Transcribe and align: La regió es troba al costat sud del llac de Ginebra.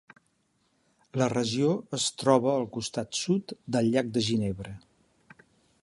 La 1.21 1.27
regió 1.33 1.67
es 1.97 2.07
troba 2.23 2.55
al 2.55 2.65
costat 2.79 3.21
sud 3.21 3.55
del 3.77 3.93
llac 3.97 4.11
de 4.17 4.25
Ginebra. 4.31 4.75